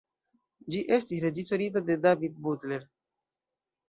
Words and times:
Ĝi 0.75 0.79
estis 0.95 1.19
reĝisorita 1.25 1.83
de 1.89 1.97
David 2.05 2.39
Butler. 2.47 2.87